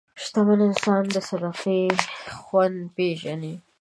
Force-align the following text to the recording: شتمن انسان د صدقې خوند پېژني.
شتمن 0.23 0.59
انسان 0.67 1.03
د 1.13 1.15
صدقې 1.29 1.81
خوند 2.45 2.77
پېژني. 2.95 3.55